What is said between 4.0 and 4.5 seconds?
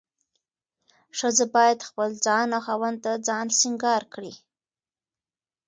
کړي.